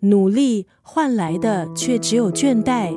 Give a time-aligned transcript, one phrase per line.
[0.00, 2.96] 努力换来的却只有倦怠。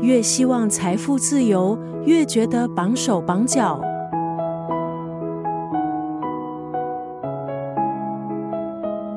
[0.00, 3.80] 越希望财富自由，越觉得绑手绑脚。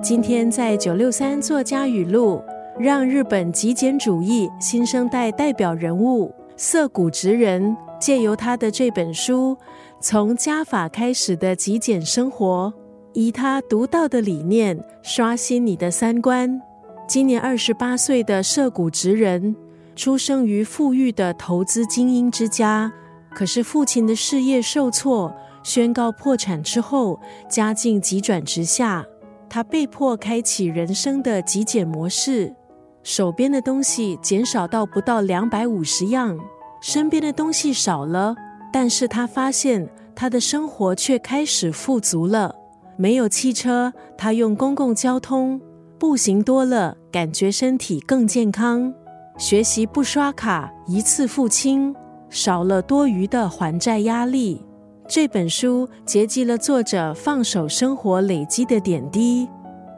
[0.02, 2.42] 今天在九六三作家语录，
[2.79, 9.58] 让日本极简主义新生代代表人物涩谷直人借由他的这本书，
[10.00, 12.74] 从加法开始的极简生活，
[13.14, 16.62] 以他独到的理念刷新你的三观。
[17.08, 19.55] 今年二十八岁的涉谷直人。
[19.95, 22.94] 出生于富裕的投资精英之家，
[23.34, 25.34] 可是父亲的事业受挫，
[25.64, 27.20] 宣告破产之后，
[27.50, 29.04] 家境急转直下。
[29.50, 32.54] 他被迫开启人生的极简模式，
[33.02, 36.38] 手边的东西减少到不到两百五十样，
[36.80, 38.36] 身边的东西少了，
[38.72, 42.53] 但是他发现他的生活却开始富足了。
[42.98, 45.59] 没有汽车，他用公共交通，
[46.00, 48.94] 步行多了，感觉身体更健康。
[49.38, 51.95] 学习不刷卡，一次付清，
[52.30, 54.64] 少了多余的还债压力。
[55.08, 59.50] 这本书结集了作者放手生活累积的点滴，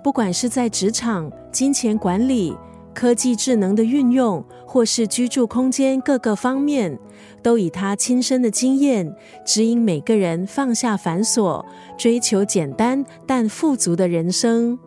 [0.02, 2.56] 不管是在职场、金钱管理、
[2.94, 6.98] 科技智能的运用，或是居住空间各个方面，
[7.44, 9.14] 都以他亲身的经验
[9.46, 11.66] 指引每个人放下繁琐，
[11.98, 14.80] 追求简单但富足的人生。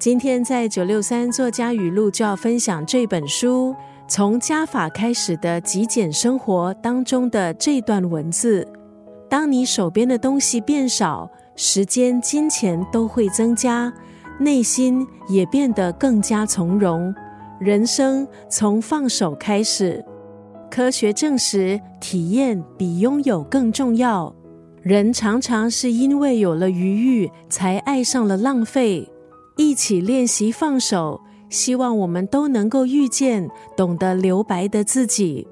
[0.00, 3.76] 今天在九六三作家语录就要分享这本书。
[4.08, 8.66] 从加法开始的极简生活当中的这段文字：
[9.28, 13.92] 当你手边的东西变少，时间、金钱都会增加，
[14.38, 17.14] 内心也变得更加从容。
[17.60, 20.02] 人生从放手开始。
[20.70, 24.34] 科学证实，体验比拥有更重要。
[24.80, 29.06] 人常常是因为有了余裕，才爱上了浪费。
[29.60, 31.20] 一起练习放手。
[31.50, 35.46] 希望我们都能够遇见懂得留白的自己。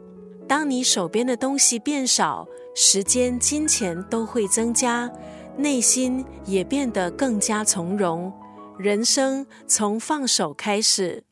[0.46, 5.10] 当你手边的东西变少，时间、金钱都会增加，
[5.56, 8.32] 内心也变得更加从容。
[8.78, 11.22] 人生从放手开始。